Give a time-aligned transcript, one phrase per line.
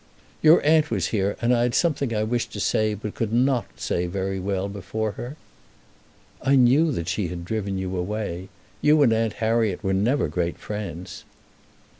[0.41, 3.67] "Your aunt was here, and I had something I wished to say but could not
[3.79, 5.37] say very well before her."
[6.41, 8.49] "I knew that she had driven you away.
[8.81, 11.23] You and Aunt Harriet were never great friends."